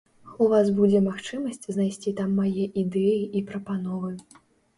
У 0.43 0.45
вас 0.53 0.69
будзе 0.77 1.01
магчымасць 1.07 1.61
знайсці 1.75 2.15
там 2.21 2.33
мае 2.39 2.65
ідэі 2.85 3.21
і 3.37 3.45
прапановы. 3.53 4.11